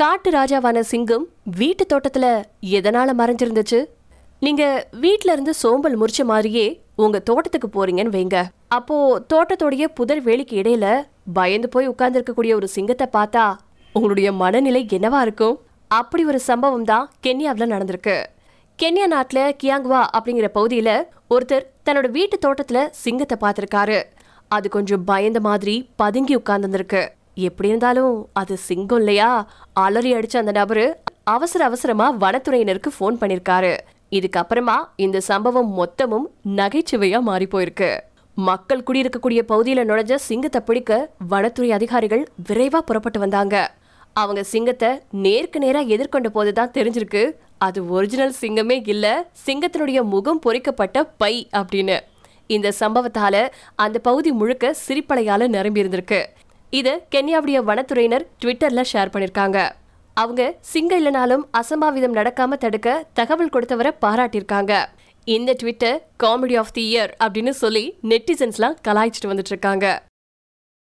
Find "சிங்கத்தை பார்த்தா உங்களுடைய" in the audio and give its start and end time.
12.68-14.32